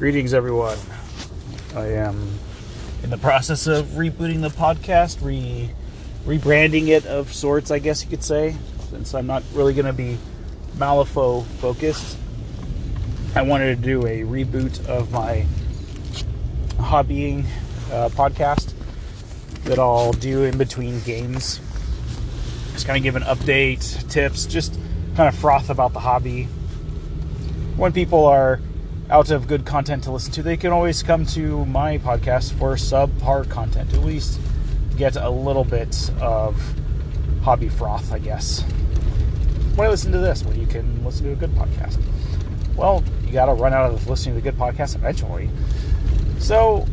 [0.00, 0.78] Greetings, everyone.
[1.76, 2.38] I am
[3.02, 5.68] in the process of rebooting the podcast, re
[6.24, 8.56] rebranding it of sorts, I guess you could say,
[8.88, 10.16] since I'm not really going to be
[10.78, 12.16] Malifaux focused.
[13.34, 15.44] I wanted to do a reboot of my
[16.78, 17.44] hobbying
[17.92, 18.72] uh, podcast
[19.64, 21.60] that I'll do in between games.
[22.72, 24.80] Just kind of give an update, tips, just
[25.14, 26.44] kind of froth about the hobby.
[27.76, 28.60] When people are
[29.10, 32.74] out of good content to listen to, they can always come to my podcast for
[32.76, 33.92] subpar content.
[33.92, 34.38] At least
[34.96, 36.56] get a little bit of
[37.42, 38.62] hobby froth, I guess.
[39.74, 42.00] Why listen to this when you can listen to a good podcast?
[42.76, 45.50] Well, you got to run out of listening to good podcast eventually.
[46.38, 46.86] So,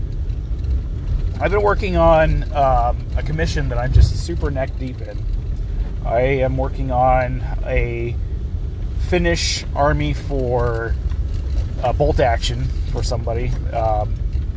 [1.39, 5.23] I've been working on um, a commission that I'm just super neck deep in.
[6.03, 8.15] I am working on a
[9.07, 10.95] Finnish army for
[11.83, 14.13] uh, bolt action for somebody, um,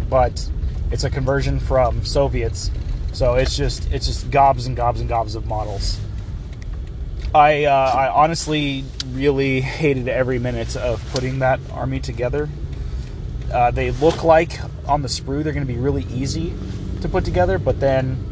[0.08, 0.48] but
[0.90, 2.70] it's a conversion from Soviets,
[3.12, 5.98] so it's just it's just gobs and gobs and gobs of models.
[7.34, 12.48] I uh, I honestly really hated every minute of putting that army together.
[13.52, 16.52] Uh, they look like on the sprue they're going to be really easy
[17.02, 18.26] to put together, but then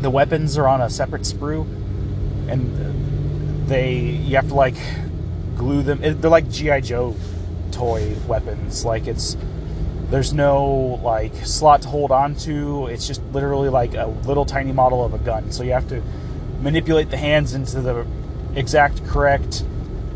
[0.00, 1.62] the weapons are on a separate sprue,
[2.48, 4.76] and they you have to like
[5.56, 6.00] glue them.
[6.00, 7.14] They're like GI Joe
[7.70, 8.84] toy weapons.
[8.84, 9.36] Like it's
[10.10, 12.86] there's no like slot to hold on to.
[12.86, 15.52] It's just literally like a little tiny model of a gun.
[15.52, 16.02] So you have to
[16.60, 18.06] manipulate the hands into the
[18.54, 19.64] exact correct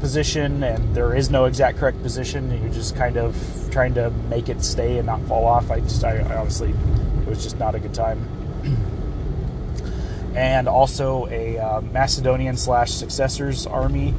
[0.01, 2.51] position, and there is no exact correct position.
[2.63, 3.35] You're just kind of
[3.71, 5.71] trying to make it stay and not fall off.
[5.71, 8.29] I just, I, I honestly, it was just not a good time.
[10.35, 14.15] and also a uh, Macedonian slash successors army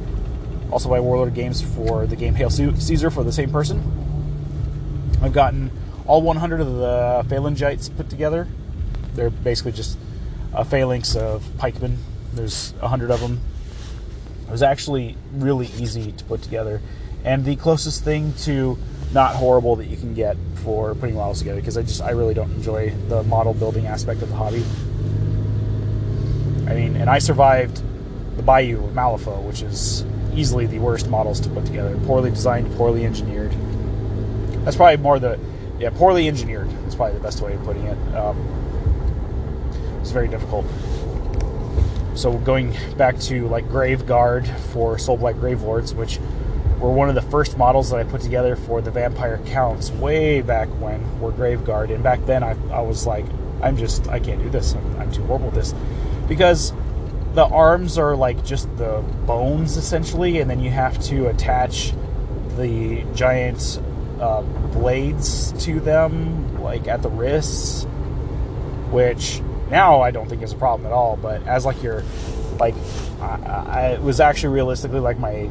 [0.70, 3.82] also by Warlord Games for the game Hail Caesar for the same person.
[5.22, 5.70] I've gotten
[6.06, 8.46] all 100 of the phalangites put together.
[9.14, 9.98] They're basically just
[10.52, 11.98] a phalanx of pikemen.
[12.32, 13.40] There's 100 of them.
[14.46, 16.80] It was actually really easy to put together,
[17.24, 18.78] and the closest thing to
[19.12, 22.34] not horrible that you can get for putting models together because I just I really
[22.34, 24.64] don't enjoy the model building aspect of the hobby.
[26.68, 27.82] I mean, and I survived
[28.36, 30.04] the Bayou of Malifaux, which is
[30.36, 31.96] easily the worst models to put together.
[32.06, 33.52] Poorly designed, poorly engineered.
[34.64, 35.38] That's probably more the
[35.78, 36.70] yeah poorly engineered.
[36.82, 38.14] That's probably the best way of putting it.
[38.14, 38.36] Um,
[40.00, 40.66] it's very difficult.
[42.14, 46.18] So going back to like Grave Guard for Soul Blight Grave Gravelords, which
[46.80, 50.42] were one of the first models that I put together for the Vampire Counts way
[50.42, 53.24] back when were Grave Guard, and back then I, I was like,
[53.62, 54.74] I'm just I can't do this.
[54.74, 55.74] I'm, I'm too horrible at this
[56.28, 56.72] because
[57.36, 61.92] the arms are like just the bones essentially, and then you have to attach
[62.56, 63.78] the giant
[64.18, 64.40] uh,
[64.72, 67.84] blades to them, like at the wrists,
[68.90, 71.18] which now I don't think is a problem at all.
[71.18, 72.02] But as like your
[72.58, 72.74] like,
[73.20, 75.50] I, I, was actually realistically like my.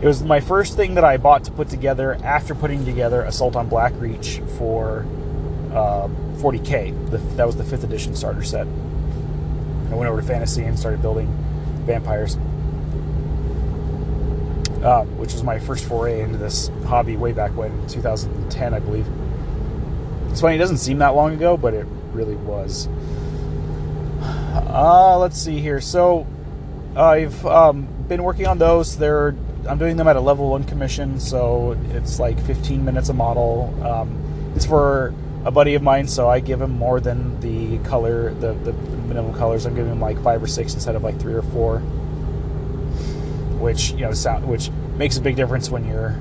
[0.00, 3.56] It was my first thing that I bought to put together after putting together Assault
[3.56, 5.06] on Blackreach for
[5.72, 7.10] uh, 40k.
[7.10, 8.68] The, that was the fifth edition starter set.
[9.94, 11.28] I went over to fantasy and started building
[11.86, 12.34] vampires,
[14.82, 19.06] uh, which was my first foray into this hobby way back when, 2010, I believe.
[20.30, 22.88] It's funny, it doesn't seem that long ago, but it really was.
[24.20, 25.80] Uh, let's see here.
[25.80, 26.26] So,
[26.96, 28.96] I've um, been working on those.
[28.96, 29.36] They're
[29.68, 33.72] I'm doing them at a level one commission, so it's like 15 minutes a model.
[33.86, 38.32] Um, it's for a buddy of mine, so I give him more than the color,
[38.34, 39.66] the, the minimum colors.
[39.66, 41.80] I'm giving him like five or six instead of like three or four,
[43.60, 46.18] which you know, sound, which makes a big difference when you're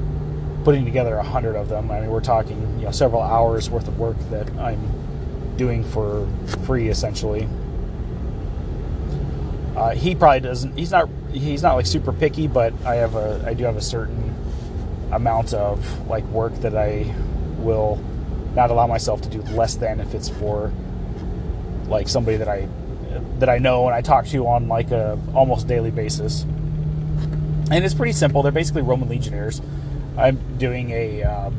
[0.65, 1.89] putting together a hundred of them.
[1.89, 6.27] I mean, we're talking you know several hours worth of work that I'm doing for
[6.65, 7.47] free essentially.
[9.75, 10.77] Uh, he probably doesn't.
[10.77, 11.09] He's not.
[11.31, 13.43] He's not like super picky, but I have a.
[13.45, 14.35] I do have a certain
[15.11, 17.13] amount of like work that I
[17.57, 18.03] will
[18.55, 20.71] not allow myself to do less than if it's for
[21.87, 22.67] like somebody that I
[23.39, 26.43] that I know and I talk to on like a almost daily basis.
[26.43, 28.43] And it's pretty simple.
[28.43, 29.61] They're basically Roman legionnaires.
[30.17, 31.51] I'm doing a uh,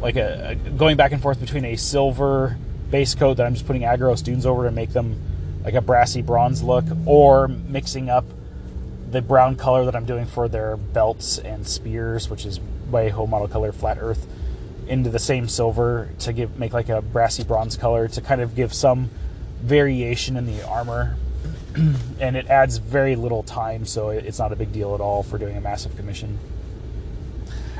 [0.00, 2.56] like a, a, going back and forth between a silver
[2.90, 5.20] base coat that I'm just putting Agarose dunes over to make them
[5.64, 8.24] like a brassy bronze look, or mixing up
[9.10, 13.26] the brown color that I'm doing for their belts and spears, which is by Whole
[13.26, 14.26] Model Color Flat Earth
[14.88, 18.54] into the same silver to give make like a brassy bronze color to kind of
[18.54, 19.10] give some
[19.60, 21.16] variation in the armor
[22.20, 25.38] and it adds very little time so it's not a big deal at all for
[25.38, 26.38] doing a massive commission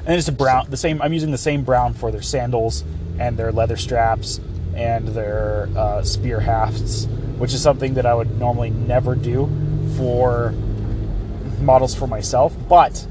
[0.09, 0.71] and then just a brown.
[0.71, 1.03] The same.
[1.03, 2.83] I'm using the same brown for their sandals
[3.19, 4.41] and their leather straps
[4.75, 7.05] and their uh, spear hafts,
[7.37, 9.51] which is something that I would normally never do
[9.99, 10.55] for
[11.61, 12.57] models for myself.
[12.71, 13.07] But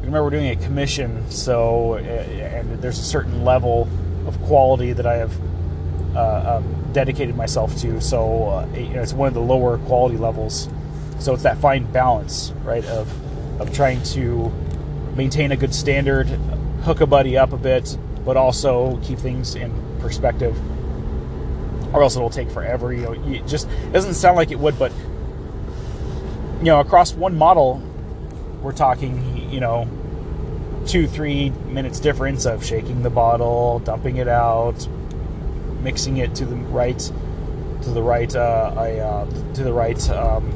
[0.00, 3.88] remember, we're doing a commission, so uh, and there's a certain level
[4.26, 5.32] of quality that I have
[6.16, 8.00] uh, um, dedicated myself to.
[8.00, 10.68] So uh, it's one of the lower quality levels.
[11.18, 13.12] So it's that fine balance, right, of
[13.60, 14.50] of trying to
[15.14, 16.26] maintain a good standard,
[16.82, 20.58] hook a buddy up a bit, but also keep things in perspective.
[21.94, 22.92] Or else it'll take forever.
[22.92, 24.92] You know, it just it doesn't sound like it would, but
[26.60, 27.82] you know, across one model,
[28.62, 29.88] we're talking, you know,
[30.86, 34.86] two, three minutes difference of shaking the bottle, dumping it out,
[35.82, 40.52] mixing it to the right, to the right, uh, I, uh, to the right, um,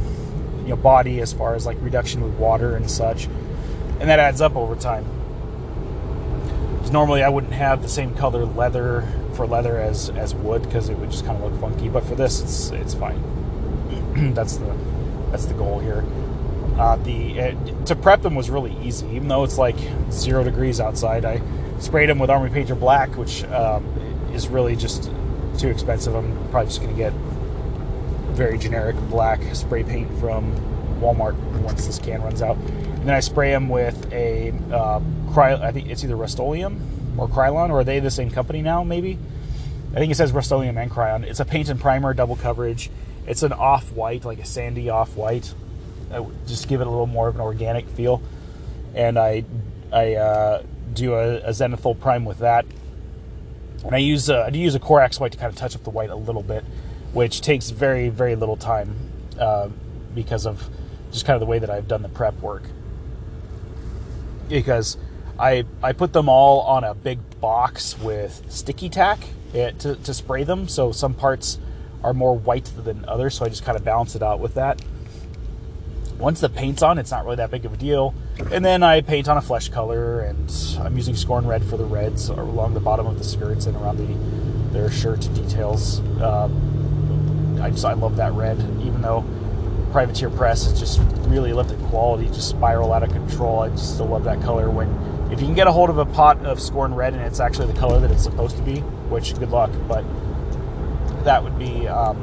[0.62, 3.26] you know, body as far as like reduction with water and such,
[4.00, 5.04] and that adds up over time.
[6.90, 10.96] Normally I wouldn't have the same color leather for leather as as wood because it
[10.98, 13.20] would just kind of look funky, but for this it's it's fine.
[14.34, 14.76] that's the
[15.30, 16.04] that's the goal here.
[16.78, 19.76] Uh, the uh, to prep them was really easy, even though it's like
[20.10, 21.24] zero degrees outside.
[21.24, 21.40] I
[21.78, 23.84] sprayed them with Army Painter Black, which um,
[24.32, 25.10] is really just
[25.58, 26.14] too expensive.
[26.14, 27.12] I'm probably just going to get
[28.32, 30.52] very generic black spray paint from
[31.00, 32.56] Walmart once this can runs out.
[32.56, 35.00] And then I spray them with a uh,
[35.32, 35.54] cry.
[35.54, 38.82] I think it's either Rust-Oleum or Krylon, or are they the same company now?
[38.82, 39.18] Maybe.
[39.92, 41.22] I think it says Rust-Oleum and Krylon.
[41.22, 42.90] It's a paint and primer, double coverage.
[43.28, 45.54] It's an off white, like a sandy off white
[46.46, 48.22] just give it a little more of an organic feel.
[48.94, 49.44] And I
[49.92, 50.62] I uh,
[50.92, 52.64] do a, a zenithal prime with that,
[53.84, 55.84] and I use a, I do use a Corax white to kind of touch up
[55.84, 56.64] the white a little bit,
[57.12, 58.94] which takes very very little time
[59.38, 59.68] uh,
[60.14, 60.68] because of
[61.12, 62.64] just kind of the way that I've done the prep work.
[64.48, 64.96] Because
[65.38, 69.20] I I put them all on a big box with sticky tack
[69.54, 71.58] eh, to, to spray them, so some parts
[72.02, 74.80] are more white than others, so I just kind of balance it out with that
[76.18, 78.14] once the paint's on, it's not really that big of a deal.
[78.50, 81.84] And then I paint on a flesh color, and I'm using Skorne Red for the
[81.84, 86.00] reds along the bottom of the skirts and around the their shirt details.
[86.20, 89.24] Um, I just I love that red, even though
[89.92, 93.60] Privateer Press is just really lifted quality, just spiral out of control.
[93.60, 94.68] I just still love that color.
[94.70, 94.88] When
[95.32, 97.72] if you can get a hold of a pot of Skorne Red and it's actually
[97.72, 100.04] the color that it's supposed to be, which good luck, but
[101.24, 102.18] that would be um,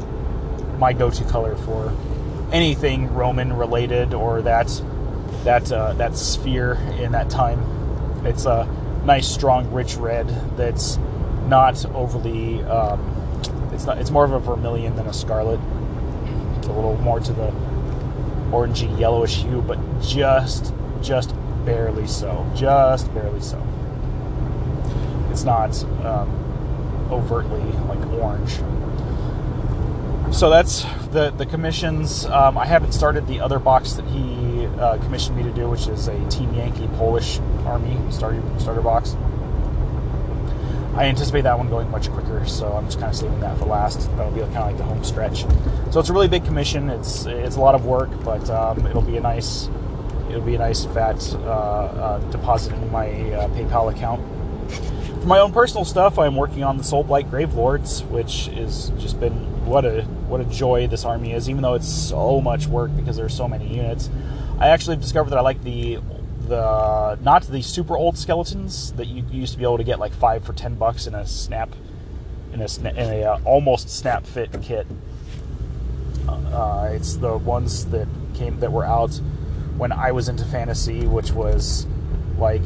[0.78, 1.90] my go-to color for
[2.52, 4.68] anything Roman related or that
[5.44, 7.60] that uh, that sphere in that time.
[8.26, 8.66] It's a
[9.06, 10.28] nice, strong, rich red
[10.58, 10.98] that's
[11.48, 12.64] not overly.
[12.64, 13.00] Um,
[13.74, 13.98] it's not.
[13.98, 15.60] It's more of a vermilion than a scarlet.
[16.58, 17.52] It's a little more to the
[18.52, 21.34] orangey yellowish hue, but just just
[21.66, 22.50] barely so.
[22.56, 23.62] Just barely so.
[25.32, 26.30] It's not um,
[27.12, 28.60] overtly like orange
[30.32, 32.26] so that's the the commissions.
[32.26, 35.88] Um, I haven't started the other box that he uh, commissioned me to do, which
[35.88, 39.16] is a Team Yankee Polish Army starter starter box.
[40.96, 43.66] I anticipate that one going much quicker, so I'm just kind of saving that for
[43.66, 44.10] last.
[44.18, 45.46] That'll be kind of like the home stretch.
[45.92, 46.90] So it's a really big commission.
[46.90, 49.70] It's it's a lot of work, but um, it'll be a nice
[50.30, 54.22] it'll be a nice fat uh, uh, deposit in my uh, PayPal account.
[55.22, 58.90] For my own personal stuff, I'm working on the Soul Blight Grave Lords, which has
[58.98, 61.50] just been what a what a joy this army is.
[61.50, 64.10] Even though it's so much work because there's so many units,
[64.60, 66.00] I actually discovered that I like the
[66.48, 70.14] the not the super old skeletons that you used to be able to get like
[70.14, 71.70] five for ten bucks in a snap
[72.54, 74.88] in a, in a uh, almost snap fit kit.
[76.28, 79.14] Uh, it's the ones that came that were out
[79.78, 81.86] when I was into fantasy, which was
[82.38, 82.62] like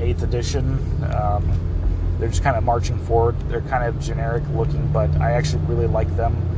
[0.00, 0.78] eighth edition.
[1.14, 3.38] Um, they're just kind of marching forward.
[3.48, 6.57] They're kind of generic looking, but I actually really like them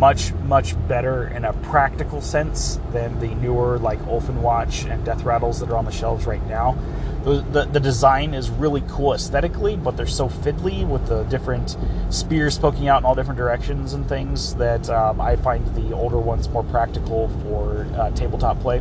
[0.00, 5.60] much, much better in a practical sense than the newer like Ulfenwatch and Death Rattles
[5.60, 6.76] that are on the shelves right now.
[7.22, 11.76] The, the, the, design is really cool aesthetically, but they're so fiddly with the different
[12.08, 16.18] spears poking out in all different directions and things that um, I find the older
[16.18, 18.80] ones more practical for uh, tabletop play.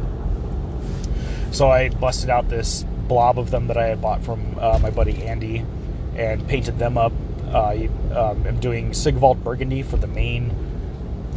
[1.51, 4.89] So I busted out this blob of them that I had bought from uh, my
[4.89, 5.65] buddy Andy
[6.15, 7.11] and painted them up.
[7.51, 7.73] Uh,
[8.15, 10.55] I'm doing Sigvald Burgundy for the main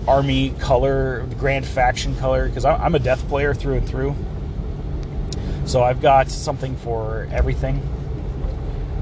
[0.06, 4.14] army color, the Grand Faction color, because I'm a death player through and through.
[5.64, 7.80] So I've got something for everything.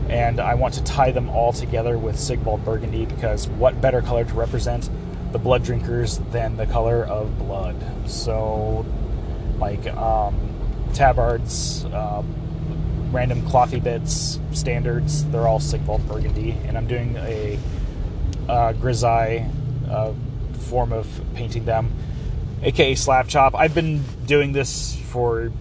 [0.09, 4.25] And I want to tie them all together with Sigvald Burgundy because what better color
[4.25, 4.91] to represent
[5.33, 7.77] the blood drinkers than the color of blood?
[8.07, 8.85] So,
[9.59, 10.35] like um,
[10.95, 12.27] tabards, um,
[13.13, 15.25] random clothy bits standards.
[15.27, 17.59] They're all Sigvald Burgundy, and I'm doing a
[18.49, 18.73] uh,
[19.89, 20.13] uh,
[20.71, 21.93] form of painting them,
[22.63, 23.55] aka slap chop.
[23.55, 25.53] I've been doing this for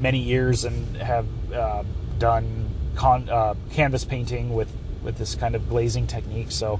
[0.00, 1.82] many years and have uh,
[2.18, 4.70] done con- uh, canvas painting with
[5.02, 6.50] with this kind of glazing technique.
[6.50, 6.78] So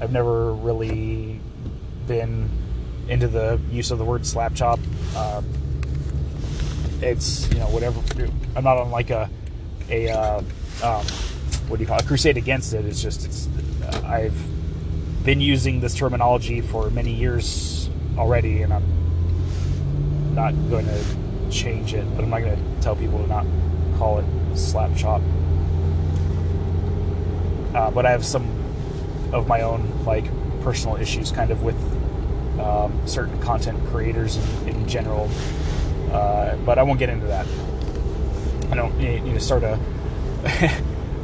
[0.00, 1.40] I've never really
[2.06, 2.48] been
[3.08, 4.78] into the use of the word slap chop.
[5.16, 5.44] Um,
[7.02, 8.00] it's you know whatever.
[8.54, 9.28] I'm not on like a
[9.88, 10.38] a uh,
[10.82, 11.04] um,
[11.68, 12.04] what do you call it?
[12.04, 12.84] a crusade against it.
[12.84, 13.48] It's just it's
[14.04, 14.36] I've
[15.24, 21.04] been using this terminology for many years already, and I'm not going to
[21.50, 22.04] change it.
[22.16, 23.46] But I'm not going to tell people to not
[23.98, 24.24] call it
[24.56, 25.20] slap chop.
[27.74, 28.48] Uh, but I have some
[29.32, 30.24] of my own like
[30.62, 31.76] personal issues, kind of with
[32.58, 35.30] um, certain content creators in, in general.
[36.10, 37.46] Uh, but I won't get into that.
[38.70, 39.74] I don't need, to start a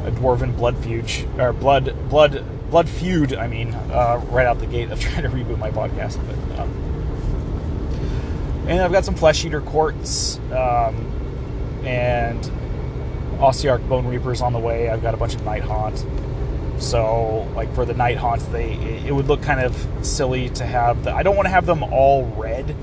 [0.05, 3.33] a dwarven blood feud or blood blood blood feud.
[3.33, 6.19] I mean, uh, right out the gate of trying to reboot my podcast.
[6.25, 6.69] But um,
[8.67, 12.43] and I've got some flesh eater courts um, and
[13.39, 14.89] Ossiarch bone reapers on the way.
[14.89, 16.05] I've got a bunch of nighthaunt.
[16.81, 18.73] So, like for the nighthaunt, they
[19.07, 21.13] it would look kind of silly to have the.
[21.13, 22.75] I don't want to have them all red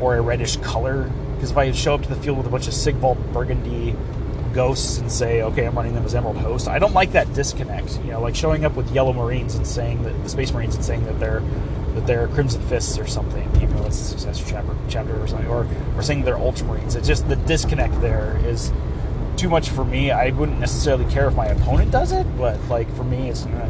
[0.00, 2.66] or a reddish color because if I show up to the field with a bunch
[2.66, 3.96] of Sigvald Burgundy
[4.54, 7.98] ghosts and say, okay, I'm running them as Emerald Host, I don't like that disconnect.
[8.04, 10.84] You know, like showing up with Yellow Marines and saying that the Space Marines and
[10.84, 11.42] saying that they're
[11.94, 15.48] that they're Crimson Fists or something, even though it's a successor chapter, chapter or something,
[15.48, 16.96] or or saying they're Ultramarines.
[16.96, 18.72] It's just the disconnect there is
[19.36, 20.10] too much for me.
[20.10, 23.68] I wouldn't necessarily care if my opponent does it, but like for me, it's not.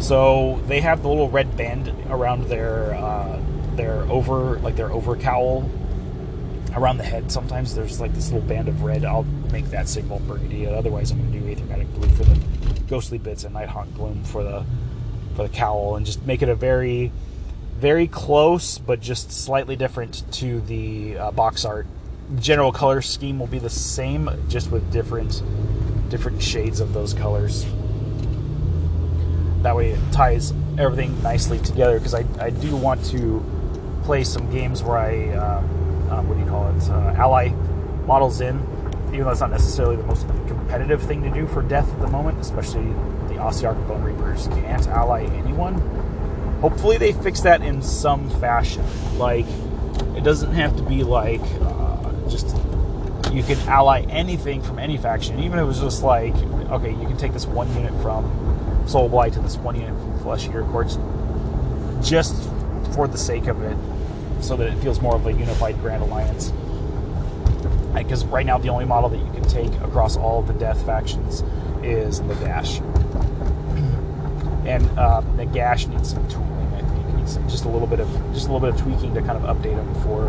[0.00, 3.40] So they have the little red band around their uh,
[3.76, 5.68] their over like their over cowl
[6.76, 7.30] around the head.
[7.30, 9.04] Sometimes there's like this little band of red.
[9.04, 10.66] I'll make that Sigvald Burgundy.
[10.66, 12.40] Otherwise, I'm going to do Aethermatic Blue for the
[12.88, 14.64] ghostly bits and Nighthaunt Gloom for the
[15.36, 17.12] for the cowl, and just make it a very
[17.78, 21.86] very close but just slightly different to the uh, box art.
[22.36, 25.42] General color scheme will be the same, just with different
[26.08, 27.66] different shades of those colors.
[29.62, 31.98] That way, it ties everything nicely together.
[31.98, 33.44] Because I, I do want to
[34.04, 37.48] play some games where I um, um, what do you call it uh, ally
[38.06, 38.56] models in,
[39.08, 42.08] even though it's not necessarily the most competitive thing to do for death at the
[42.08, 42.84] moment, especially
[43.28, 45.74] the Ossiarch Bone Reapers can't ally anyone
[46.64, 48.82] hopefully they fix that in some fashion.
[49.18, 49.44] Like,
[50.16, 52.56] it doesn't have to be like uh, just
[53.34, 55.38] you can ally anything from any faction.
[55.40, 56.34] Even if it was just like,
[56.70, 60.18] okay, you can take this one unit from Soul Blight and this one unit from
[60.20, 60.96] Flesh Eater Courts
[62.00, 62.48] just
[62.94, 63.76] for the sake of it,
[64.46, 66.52] so that it feels more of a unified Grand Alliance.
[67.94, 71.42] Because right now, the only model that you can take across all the Death factions
[71.82, 72.80] is the Nagash.
[74.66, 76.54] and uh, Nagash needs some tools
[77.24, 79.56] needs just a little bit of just a little bit of tweaking to kind of
[79.56, 80.28] update him for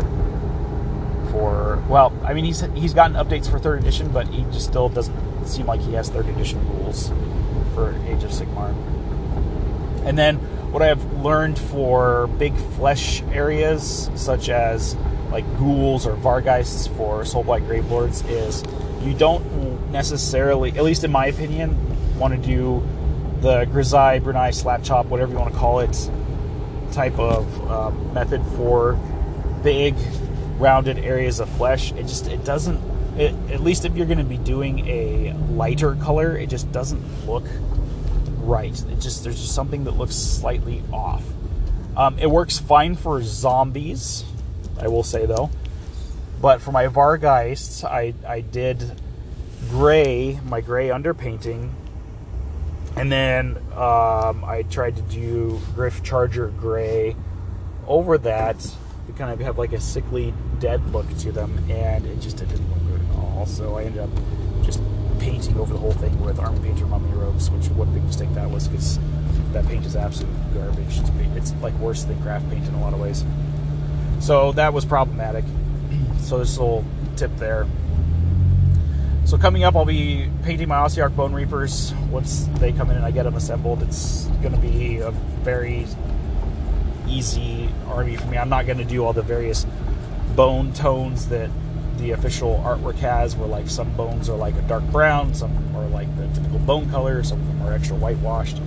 [1.30, 4.88] for well, I mean he's he's gotten updates for third edition, but he just still
[4.88, 7.08] doesn't seem like he has third edition rules
[7.74, 8.74] for Age of Sigmar.
[10.04, 10.40] And then
[10.76, 14.94] what I have learned for big flesh areas, such as
[15.30, 18.62] like ghouls or vargheists for Soulblight Gravelords, is
[19.02, 22.86] you don't necessarily, at least in my opinion, want to do
[23.40, 26.10] the grisaille, brunaille, slap chop, whatever you want to call it,
[26.92, 29.00] type of um, method for
[29.62, 29.94] big
[30.58, 31.92] rounded areas of flesh.
[31.92, 32.82] It just it doesn't
[33.18, 37.26] it, at least if you're going to be doing a lighter color it just doesn't
[37.26, 37.44] look
[38.46, 38.72] right.
[38.72, 41.24] It just there's just something that looks slightly off.
[41.96, 44.24] Um, it works fine for zombies
[44.80, 45.50] i will say though.
[46.40, 49.00] But for my Vargheists, i i did
[49.70, 51.70] gray my gray underpainting.
[52.96, 57.14] And then um, I tried to do Gryph-Charger Gray
[57.86, 58.58] over that.
[58.58, 62.48] To kind of have like a sickly, dead look to them, and it just it
[62.48, 63.46] didn't look good at all.
[63.46, 64.10] So I ended up
[65.26, 68.32] painting over the whole thing with Army Painter Mummy Robes, which what a big mistake
[68.34, 68.96] that was because
[69.52, 70.98] that paint is absolute garbage.
[70.98, 71.10] It's,
[71.50, 73.24] it's like worse than craft paint in a lot of ways.
[74.20, 75.44] So that was problematic.
[76.20, 77.68] So this little tip there.
[79.26, 81.94] So coming up, I'll be painting my Ossiarch Bone Reapers.
[82.10, 85.86] Once they come in and I get them assembled, it's going to be a very
[87.08, 88.38] easy army for me.
[88.38, 89.64] I'm not going to do all the various
[90.34, 91.48] bone tones that
[91.98, 95.86] the official artwork has, where like some bones are like a dark brown, some are
[95.88, 98.60] like the typical bone color, some of them are extra whitewashed.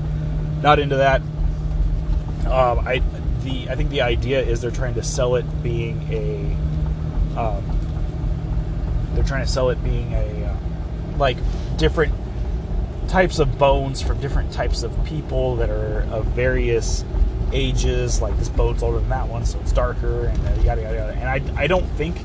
[0.61, 1.21] Not into that.
[2.45, 3.01] Um, I
[3.43, 7.63] the I think the idea is they're trying to sell it being a um,
[9.13, 10.57] they're trying to sell it being a
[11.17, 11.37] like
[11.77, 12.13] different
[13.07, 17.03] types of bones from different types of people that are of various
[17.51, 18.21] ages.
[18.21, 21.13] Like this bone's older than that one, so it's darker, and uh, yada yada yada.
[21.13, 22.17] And I, I don't think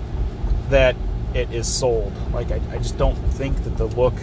[0.71, 0.97] that
[1.35, 2.13] it is sold.
[2.33, 4.15] Like I, I just don't think that the look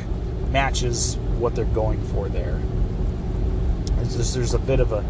[0.49, 2.61] matches what they're going for there.
[4.03, 5.05] Just, there's a bit of a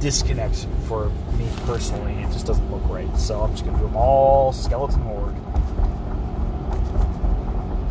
[0.00, 2.12] disconnect for me personally.
[2.22, 3.16] It just doesn't look right.
[3.18, 5.34] So I'm just gonna do them all skeleton horde.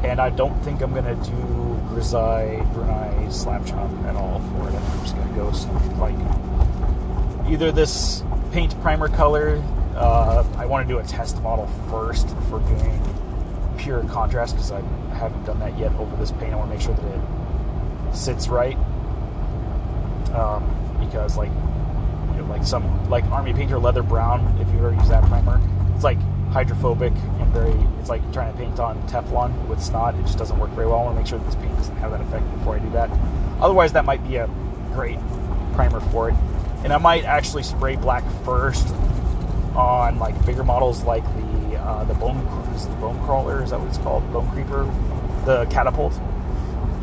[0.04, 1.32] And I don't think I'm gonna do
[1.90, 4.76] Grisaille, Brunaille, Slapchop at all for it.
[4.76, 6.16] I'm just gonna go something like
[7.50, 9.62] either this paint primer color.
[9.98, 13.02] Uh, I want to do a test model first for doing
[13.78, 14.82] pure contrast because I
[15.16, 16.54] haven't done that yet over this paint.
[16.54, 18.78] I want to make sure that it sits right.
[20.36, 20.64] Um,
[21.00, 25.10] because like you know, like some like Army Painter Leather Brown, if you've ever use
[25.10, 25.60] that primer,
[25.96, 26.20] it's like
[26.52, 30.14] hydrophobic and very it's like trying to paint on Teflon with snot.
[30.14, 31.00] It just doesn't work very well.
[31.00, 33.10] I want to make sure this paint doesn't have that effect before I do that.
[33.60, 34.48] Otherwise, that might be a
[34.94, 35.18] great
[35.74, 36.36] primer for it.
[36.84, 38.88] And I might actually spray black first
[39.78, 43.64] on like bigger models like the uh, the bone the bone crawler?
[43.64, 44.32] Is that what it's called?
[44.34, 44.84] Bone creeper?
[45.46, 46.14] The catapult?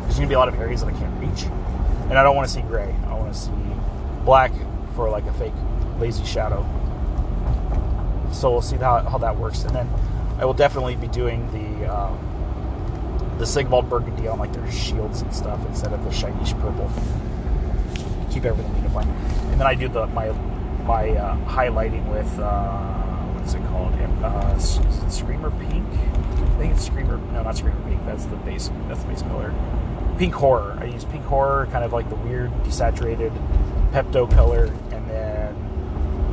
[0.01, 1.43] There's gonna be a lot of areas that I can't reach.
[2.09, 2.95] And I don't want to see gray.
[3.07, 3.51] I want to see
[4.23, 4.51] black
[4.95, 5.53] for like a fake
[5.99, 6.63] lazy shadow.
[8.31, 9.63] So we'll see how, how that works.
[9.63, 9.89] And then
[10.37, 12.19] I will definitely be doing the um,
[13.39, 16.91] the Sigvald burgundy on like their shields and stuff instead of the shiny purple.
[18.31, 19.09] Keep everything uniform
[19.55, 20.27] and then I do the my
[20.85, 22.93] my uh, highlighting with uh,
[23.33, 23.93] what's it called?
[24.23, 25.87] Uh, Screamer Pink.
[25.87, 27.17] I think it's Screamer.
[27.17, 28.05] No, not Screamer Pink.
[28.05, 28.71] That's the base.
[28.87, 29.53] That's the base color.
[30.17, 30.77] Pink Horror.
[30.79, 33.31] I use Pink Horror, kind of like the weird desaturated
[33.91, 35.55] Pepto color, and then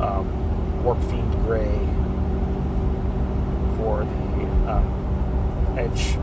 [0.01, 1.77] um, Warp Fiend Gray
[3.77, 6.15] for the um, Edge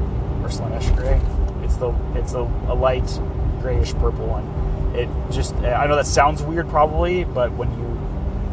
[0.42, 1.20] or Slaanesh Gray.
[1.64, 3.08] It's the it's a, a light
[3.60, 4.46] grayish purple one.
[4.96, 7.89] It just I know that sounds weird probably, but when you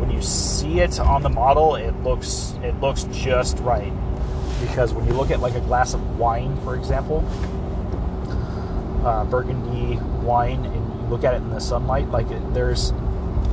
[0.08, 3.92] when you see it on the model, it looks it looks just right.
[4.62, 7.26] Because when you look at like a glass of wine, for example,
[9.06, 12.94] uh, Burgundy wine, and you look at it in the sunlight, like it, there's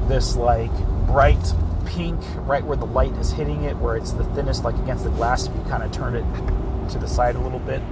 [0.07, 0.71] this like
[1.07, 1.53] bright
[1.87, 5.11] pink right where the light is hitting it, where it's the thinnest, like against the
[5.11, 5.49] glass.
[5.49, 6.25] If you kind of turn it
[6.91, 7.83] to the side a little bit,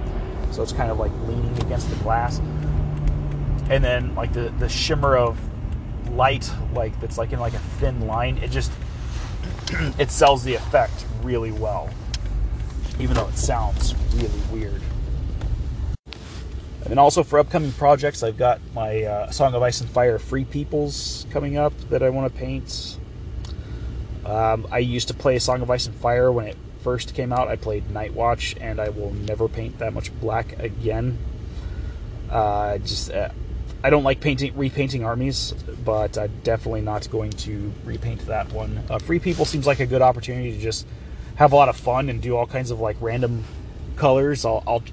[0.51, 2.39] so it's kind of like leaning against the glass,
[3.69, 5.37] and then like the the shimmer of
[6.15, 8.71] light like that's like in like a thin line it just
[9.99, 11.89] it sells the effect really well
[12.99, 14.81] even though it sounds really weird.
[16.85, 20.45] And also for upcoming projects i've got my uh, song of ice and fire free
[20.45, 22.97] peoples coming up that i want to paint.
[24.25, 27.47] Um, i used to play song of ice and fire when it first came out.
[27.47, 31.17] I played night watch and i will never paint that much black again.
[32.29, 33.29] Uh, just uh,
[33.83, 38.81] I don't like painting repainting armies, but I'm definitely not going to repaint that one.
[38.89, 40.87] Uh, Free People seems like a good opportunity to just
[41.35, 43.43] have a lot of fun and do all kinds of like random
[43.97, 44.45] colors.
[44.45, 44.83] I'll, I'll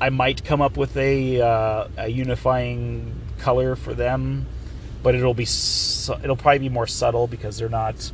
[0.00, 4.46] I might come up with a, uh, a unifying color for them,
[5.02, 8.10] but it'll be su- it'll probably be more subtle because they're not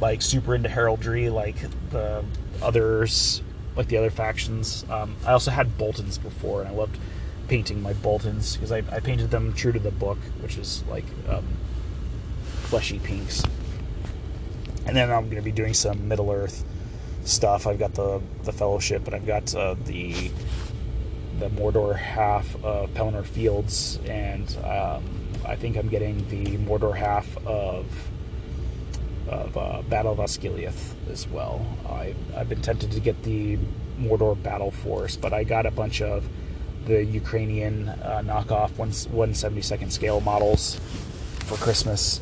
[0.00, 1.56] like super into heraldry like
[1.90, 2.24] the
[2.60, 3.42] others
[3.76, 4.84] like the other factions.
[4.90, 6.98] Um, I also had Boltons before, and I loved
[7.52, 11.04] painting my Boltons because I, I, painted them true to the book, which is like
[11.28, 11.44] um,
[12.62, 13.42] fleshy pinks.
[14.86, 16.64] And then I'm going to be doing some Middle Earth
[17.24, 17.66] stuff.
[17.66, 20.30] I've got the the Fellowship, but I've got uh, the
[21.40, 25.04] the Mordor half of Pelennor Fields, and um,
[25.44, 27.84] I think I'm getting the Mordor half of
[29.28, 31.66] of uh, Battle of Osgiliath as well.
[31.86, 33.58] I, I've been tempted to get the
[34.00, 36.26] Mordor Battle Force, but I got a bunch of
[36.86, 40.80] the Ukrainian uh, knockoff 172nd scale models
[41.46, 42.20] for Christmas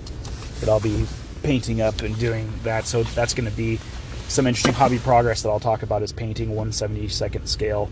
[0.61, 1.07] that I'll be
[1.42, 2.87] painting up and doing that.
[2.87, 3.79] So that's going to be
[4.29, 7.90] some interesting hobby progress that I'll talk about is painting 172nd scale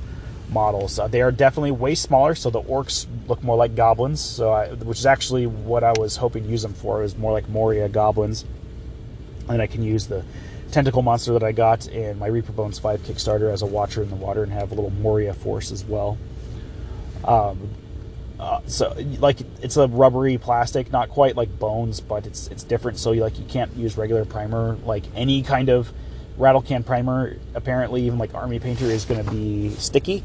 [0.50, 0.98] models.
[0.98, 4.20] Uh, they are definitely way smaller, so the orcs look more like goblins.
[4.20, 7.32] So, I, which is actually what I was hoping to use them for is more
[7.32, 8.44] like Moria goblins,
[9.48, 10.24] and I can use the
[10.70, 14.10] tentacle monster that I got in my Reaper Bones 5 Kickstarter as a Watcher in
[14.10, 16.18] the Water and have a little Moria force as well.
[17.28, 17.70] Um,
[18.40, 22.98] uh, so like it's a rubbery plastic, not quite like bones, but it's it's different.
[22.98, 24.76] So you, like you can't use regular primer.
[24.84, 25.92] Like any kind of
[26.36, 30.22] rattle can primer, apparently even like Army Painter is going to be sticky.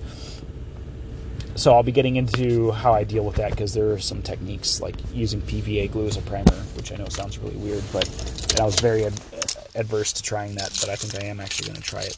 [1.56, 4.82] So I'll be getting into how I deal with that because there are some techniques
[4.82, 8.08] like using PVA glue as a primer, which I know sounds really weird, but
[8.60, 9.22] I was very ad-
[9.76, 10.76] adverse to trying that.
[10.82, 12.18] But I think I am actually going to try it.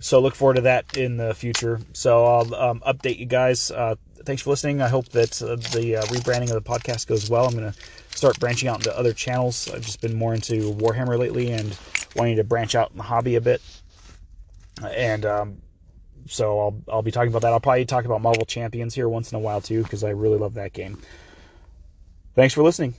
[0.00, 1.80] so look forward to that in the future.
[1.92, 3.70] So I'll um, update you guys.
[3.70, 4.82] Uh, thanks for listening.
[4.82, 7.46] I hope that uh, the uh, rebranding of the podcast goes well.
[7.46, 7.78] I'm going to
[8.16, 9.70] start branching out into other channels.
[9.72, 11.76] I've just been more into Warhammer lately and
[12.16, 13.62] wanting to branch out in the hobby a bit.
[14.82, 15.62] And um,
[16.26, 17.52] so I'll I'll be talking about that.
[17.52, 20.38] I'll probably talk about Marvel Champions here once in a while too because I really
[20.38, 21.00] love that game.
[22.34, 22.94] Thanks for listening.